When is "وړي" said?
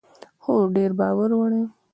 1.39-1.63